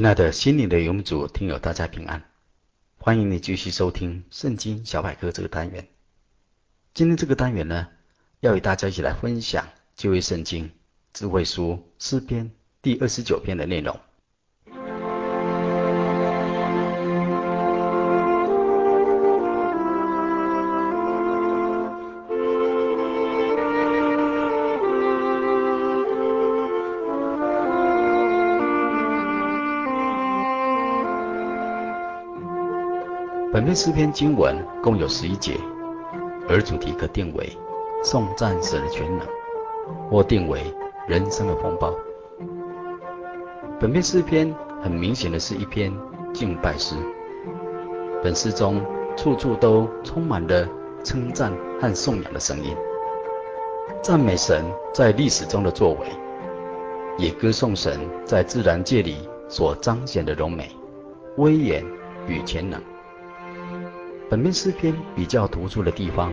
[0.00, 2.22] 亲爱的心灵的游牧族听友，大家平安，
[2.96, 5.88] 欢迎你继续收听《圣经小百科》这个单元。
[6.94, 7.86] 今天这个单元呢，
[8.40, 10.70] 要与大家一起来分享旧约圣经
[11.12, 12.50] 智慧书诗篇
[12.80, 14.00] 第二十九篇的内容。
[33.52, 35.56] 本篇诗篇经文共有十一节，
[36.48, 37.50] 而主题可定为
[38.04, 39.26] 颂赞神的全能，
[40.08, 40.62] 或定为
[41.08, 41.92] 人生的风暴。
[43.80, 45.92] 本篇诗篇很明显的是一篇
[46.32, 46.94] 敬拜诗。
[48.22, 48.80] 本诗中
[49.16, 50.64] 处处都充满了
[51.02, 52.76] 称赞和颂扬的声音，
[54.00, 56.06] 赞美神在历史中的作为，
[57.18, 60.70] 也歌颂神在自然界里所彰显的荣美、
[61.38, 61.84] 威严
[62.28, 62.80] 与全能。
[64.30, 66.32] 本篇诗篇比较突出的地方，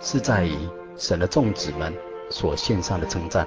[0.00, 0.56] 是在于
[0.96, 1.92] 神的众子们
[2.30, 3.46] 所献上的称赞。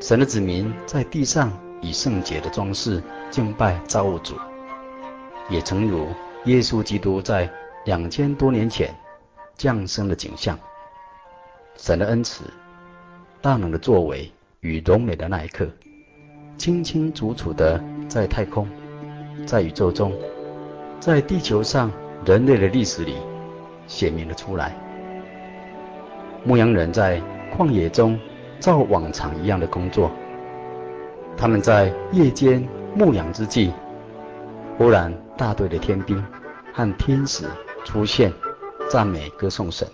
[0.00, 1.52] 神的子民在地上
[1.82, 4.36] 以圣洁的装饰敬拜造物主，
[5.50, 6.06] 也诚如
[6.46, 7.46] 耶稣基督在
[7.84, 8.94] 两千多年前
[9.58, 10.58] 降生的景象。
[11.76, 12.44] 神的恩慈、
[13.42, 15.68] 大能的作为与荣美的那一刻，
[16.56, 18.66] 清清楚楚地在太空、
[19.46, 20.10] 在宇宙中、
[20.98, 21.92] 在地球上。
[22.24, 23.16] 人类的历史里
[23.86, 24.76] 显明了出来。
[26.44, 27.20] 牧羊人在
[27.56, 28.18] 旷野中
[28.58, 30.10] 照往常一样的工作，
[31.36, 33.72] 他们在夜间牧羊之际，
[34.78, 36.22] 忽然大队的天兵
[36.72, 37.44] 和天使
[37.84, 38.32] 出现，
[38.90, 39.86] 赞美歌颂神。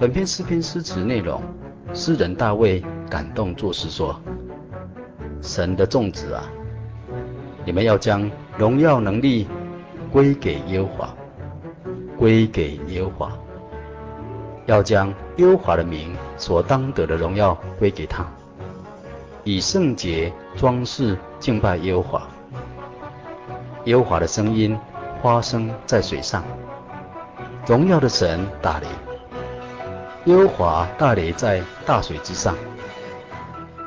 [0.00, 1.42] 本篇诗篇诗词内容，
[1.92, 4.18] 诗人大卫感动作诗说
[5.44, 6.42] ：“神的众子啊，
[7.66, 9.46] 你们要将荣耀能力
[10.10, 11.14] 归给耶和华，
[12.16, 13.32] 归给耶和华，
[14.64, 18.24] 要将耶和华的名所当得的荣耀归给他，
[19.44, 22.26] 以圣洁装饰敬拜耶和华。
[23.84, 24.74] 耶和华的声音
[25.22, 26.42] 发声在水上，
[27.66, 28.86] 荣耀的神打雷。”
[30.26, 32.54] 耶和华大雷在大水之上，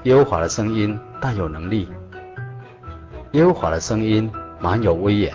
[0.03, 1.87] 耶和华的声音大有能力，
[3.33, 5.31] 耶和华的声音满有威严，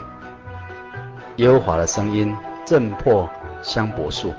[1.36, 2.36] 耶和华的声音
[2.66, 3.30] 震破
[3.62, 4.34] 香柏树，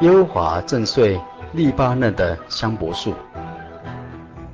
[0.00, 1.20] 耶和华震碎
[1.52, 3.14] 利巴嫩的香柏树，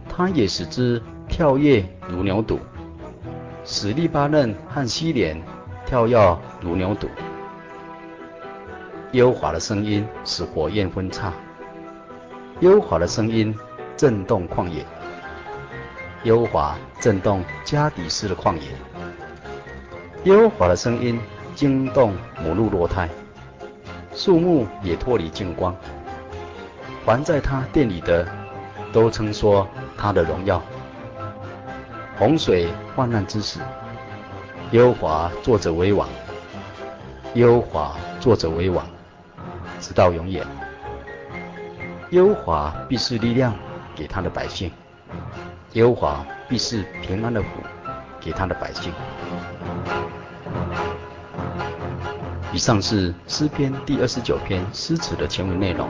[0.06, 2.58] 他也使之跳跃如牛犊，
[3.64, 5.43] 使利巴嫩和希莲
[5.87, 7.08] 跳跃如牛犊。
[9.12, 11.30] 耶和华的声音使火焰分叉，
[12.60, 13.54] 耶和华的声音
[13.94, 14.86] 震动旷野，
[16.22, 18.70] 耶和华震动加底斯的旷野，
[20.24, 21.20] 耶和华的声音
[21.54, 23.06] 惊动母鹿落胎，
[24.14, 25.76] 树木也脱离净光，
[27.04, 28.26] 凡在他殿里的
[28.94, 30.62] 都称说他的荣耀。
[32.18, 33.60] 洪水患难之时，
[34.70, 36.08] 耶和华坐着为王，
[37.34, 37.94] 耶和华。
[38.22, 38.86] 坐着为王，
[39.82, 40.46] 直到永远。
[42.11, 43.52] 优华必是力量
[43.96, 44.70] 给他的百姓，
[45.73, 47.49] 优华必是平安的福
[48.20, 48.93] 给他的百姓。
[52.52, 55.88] 以上是诗篇第二十九篇诗词的全文内容。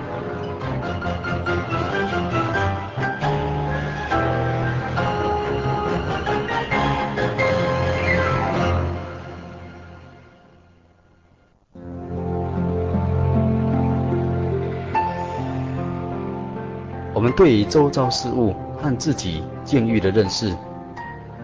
[17.14, 20.50] 我们对于周遭事物和自己境遇的认识，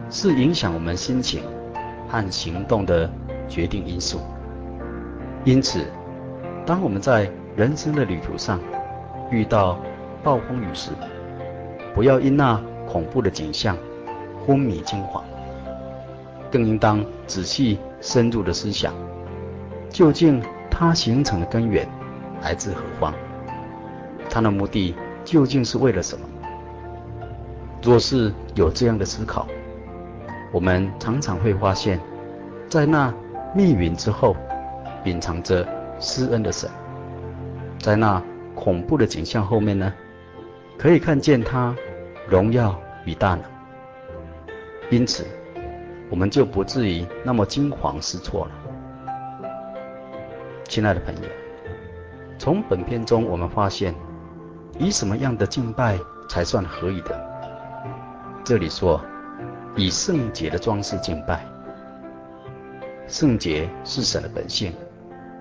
[0.09, 1.43] 是影响我们心情
[2.09, 3.09] 和行动的
[3.49, 4.19] 决定因素。
[5.45, 5.85] 因此，
[6.65, 8.59] 当我们在人生的旅途上
[9.31, 9.79] 遇到
[10.23, 10.91] 暴风雨时，
[11.95, 13.77] 不要因那恐怖的景象
[14.47, 15.23] 昏迷惊慌，
[16.51, 18.95] 更应当仔细深入的思想，
[19.91, 21.87] 究竟它形成的根源
[22.41, 23.13] 来自何方？
[24.31, 24.95] 它的目的
[25.31, 26.27] 究竟是为了什么？
[27.83, 29.47] 若是有这样的思考，
[30.51, 32.01] 我们常常会发现，
[32.67, 33.13] 在那
[33.55, 34.35] 密云之后。
[35.05, 35.67] 隐藏着
[36.01, 36.69] 施恩的神，
[37.79, 38.21] 在那
[38.55, 39.95] 恐怖的景象后面呢，
[40.77, 41.75] 可以看见他
[42.27, 43.45] 荣耀与大能。
[44.91, 45.25] 因此，
[46.11, 48.51] 我们就不至于那么惊慌失措了。
[50.65, 51.29] 亲爱的朋友，
[52.39, 53.95] 从本片中我们发现，
[54.77, 55.99] 以什么样的敬拜
[56.29, 57.19] 才算合宜的？
[58.45, 59.01] 这里说，
[59.77, 61.47] 以圣洁的装饰敬拜。
[63.07, 64.73] 圣洁是神的本性。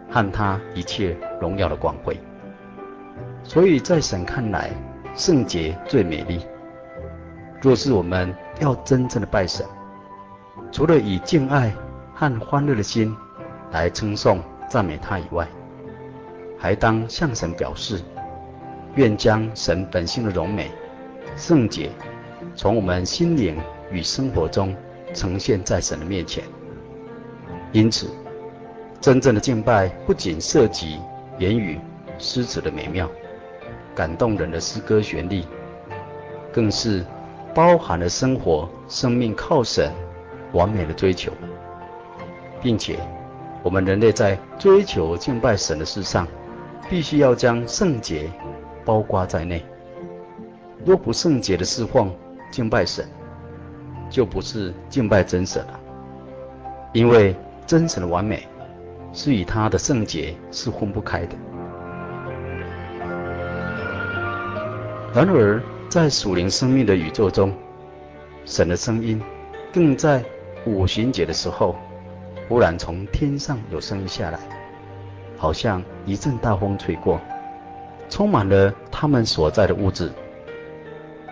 [0.10, 2.18] 和他一切荣耀的光辉，
[3.44, 4.72] 所以在神看来，
[5.14, 6.48] 圣洁最美丽。
[7.62, 9.66] 若是我们要真正的拜神，
[10.72, 11.76] 除了以敬爱
[12.16, 13.14] 和欢乐的心
[13.72, 14.40] 来称颂
[14.70, 15.46] 赞美他以外，
[16.58, 18.02] 还当向神表示，
[18.98, 20.70] 愿将神本性的荣美、
[21.38, 21.90] 圣洁，
[22.54, 23.58] 从我们心灵
[23.90, 24.76] 与生活中
[25.14, 26.44] 呈现在神的面前。
[27.72, 28.10] 因此。
[29.00, 31.00] 真正的敬拜不仅涉及
[31.38, 31.80] 言语、
[32.18, 33.08] 诗词的美妙、
[33.94, 35.44] 感动人的诗歌旋律，
[36.52, 37.06] 更是
[37.54, 39.94] 包含了生活、生命靠神
[40.52, 41.32] 完美的追求，
[42.60, 42.98] 并且
[43.62, 46.28] 我们人类在追求敬拜神的事上，
[46.90, 48.32] 必须要将圣洁
[48.88, 49.62] 包括在内。
[50.86, 52.10] 若不圣洁的侍奉
[52.50, 53.06] 敬拜神，
[54.10, 55.80] 就不是敬拜真神了，
[56.94, 57.36] 因为
[57.66, 58.48] 真神的完美。
[59.14, 61.36] 是与他的圣洁是分不开的。
[65.14, 67.52] 然而，在属灵生命的宇宙中，
[68.46, 69.20] 神的声音
[69.74, 70.24] 更在
[70.66, 71.76] 五旬节的时候，
[72.48, 74.40] 忽然从天上有声音下来，
[75.36, 77.20] 好像一阵大风吹过，
[78.10, 80.12] 充满了他们所在的屋子，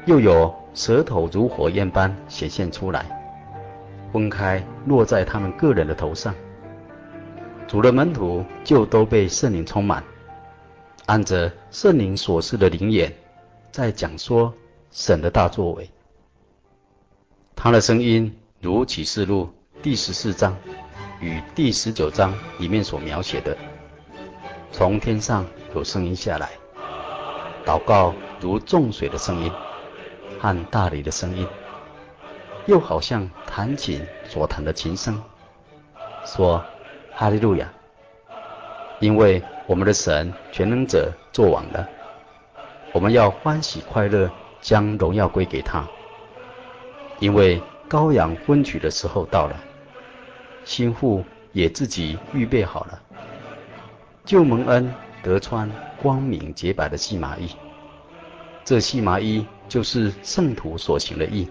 [0.06, 3.06] 又有舌头如火焰般显现出来，
[4.12, 6.36] 分开落在他们个人的头上。
[7.68, 10.04] 主的门徒就都被圣灵充满，
[11.08, 13.12] 按着圣灵所示的灵言，
[13.72, 14.54] 在讲说
[14.92, 15.90] 神的大作为。
[17.56, 19.50] 他的声音如启示录
[19.82, 20.56] 第十四章
[21.20, 23.58] 与第十九章里面所描写的，
[24.72, 26.52] 从天上有声音下来，
[27.66, 29.52] 祷告如众水的声音
[30.40, 31.48] 和大雷的声音，
[32.68, 35.22] 又好像弹琴所弹的琴声，
[36.26, 36.64] 说。
[37.18, 37.72] 哈利路亚！
[39.00, 41.88] 因为我们的神全能者作王了，
[42.92, 44.30] 我们要欢喜快乐，
[44.60, 45.88] 将荣耀归给他。
[47.20, 49.56] 因为羔羊婚娶的时候到了，
[50.66, 53.02] 新妇也自己预备好了，
[54.26, 54.94] 就蒙恩
[55.26, 55.68] 得穿
[56.00, 57.50] 光明洁白的细麻衣。
[58.64, 61.50] 这细麻衣就是圣徒所行的义，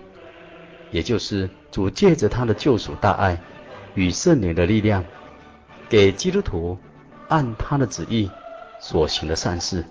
[0.92, 3.36] 也就是主借着他的救赎大爱
[3.96, 5.04] 与圣灵的力量。
[5.88, 6.78] 给基督徒
[7.28, 8.30] 按他的旨意
[8.78, 9.84] 所行的善事，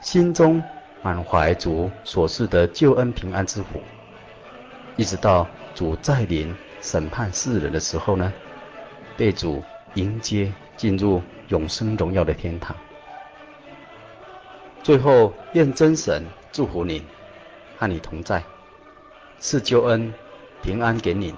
[0.00, 0.62] 心中
[1.02, 3.80] 满怀主所赐的救恩平安之福，
[4.96, 8.32] 一直到主再临审判世人的时候呢，
[9.16, 9.62] 被主
[9.94, 12.74] 迎接进入永生荣耀的天堂。
[14.84, 16.22] 最后，愿真神
[16.52, 17.02] 祝福您，
[17.78, 18.44] 和你同在，
[19.38, 20.12] 赐救恩
[20.62, 21.34] 平安给你，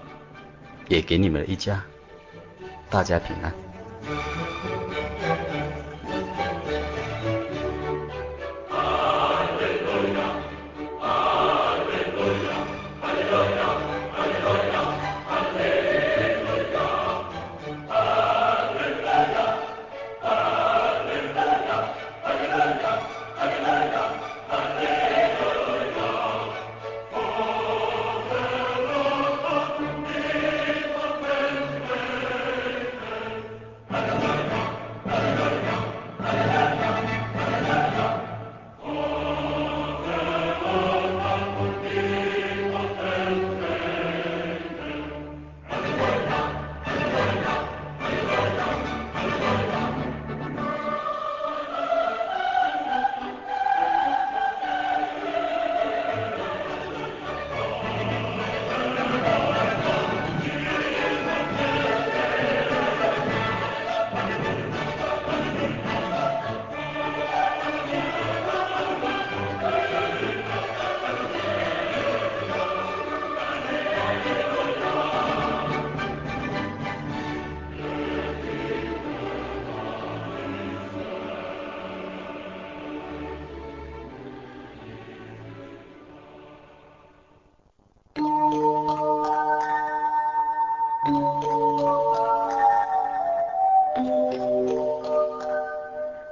[0.88, 1.80] 也给你们一家。
[2.90, 4.45] 大家平安。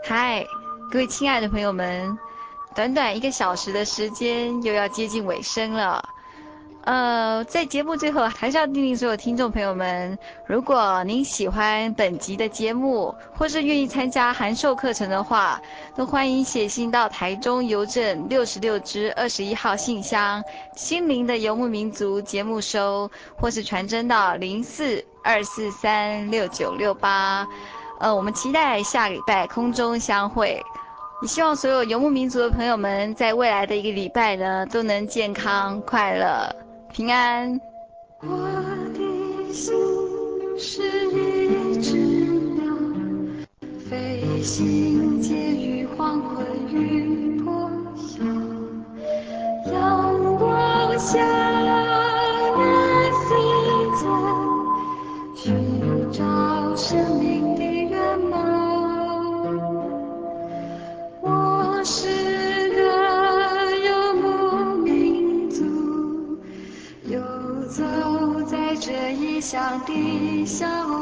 [0.06, 0.46] 嗨
[0.90, 2.18] 各位亲爱的朋友们，
[2.74, 6.06] 短短一个小时的时间又要接近尾声了。
[6.82, 15.58] 呃，在节目最后，还是要叮咛所有听众朋友们，如果您喜欢本集的节目，或是愿意参加函授课程的话，
[15.96, 20.44] 都欢迎写信到台中邮政六十六支二十一号信箱
[20.76, 27.48] “心灵的游牧民族”节目收，或是传真到零四二四三六九六八。
[28.04, 30.62] 呃，我们期待下礼拜空中相会。
[31.22, 36.54] 也希望所有游牧民族的朋友们，在未来的一个礼拜呢，都能健康快乐。
[36.92, 37.58] 平安。
[38.20, 38.36] 我
[38.92, 39.74] 的心
[40.58, 42.74] 是一只鸟，
[43.88, 48.22] 飞行介于黄昏与破晓，
[49.72, 51.24] 阳光下
[69.86, 70.93] 的小